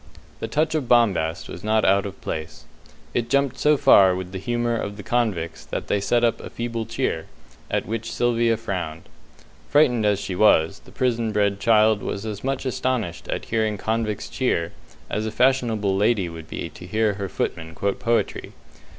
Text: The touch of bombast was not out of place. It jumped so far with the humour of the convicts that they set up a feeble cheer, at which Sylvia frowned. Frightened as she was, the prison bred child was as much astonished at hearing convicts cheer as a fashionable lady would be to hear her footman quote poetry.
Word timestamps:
The 0.39 0.47
touch 0.47 0.73
of 0.73 0.87
bombast 0.87 1.47
was 1.47 1.63
not 1.63 1.85
out 1.85 2.07
of 2.07 2.19
place. 2.21 2.65
It 3.13 3.29
jumped 3.29 3.59
so 3.59 3.77
far 3.77 4.15
with 4.15 4.31
the 4.31 4.39
humour 4.39 4.75
of 4.75 4.97
the 4.97 5.03
convicts 5.03 5.63
that 5.65 5.85
they 5.89 6.01
set 6.01 6.23
up 6.23 6.39
a 6.41 6.49
feeble 6.49 6.87
cheer, 6.87 7.27
at 7.69 7.85
which 7.85 8.11
Sylvia 8.11 8.57
frowned. 8.57 9.03
Frightened 9.69 10.03
as 10.03 10.19
she 10.19 10.33
was, 10.33 10.79
the 10.85 10.91
prison 10.91 11.31
bred 11.31 11.59
child 11.59 12.01
was 12.01 12.25
as 12.25 12.43
much 12.43 12.65
astonished 12.65 13.27
at 13.27 13.45
hearing 13.45 13.77
convicts 13.77 14.27
cheer 14.27 14.71
as 15.07 15.27
a 15.27 15.31
fashionable 15.31 15.95
lady 15.95 16.27
would 16.29 16.47
be 16.49 16.67
to 16.69 16.87
hear 16.87 17.13
her 17.13 17.29
footman 17.29 17.75
quote 17.75 17.99
poetry. 17.99 18.53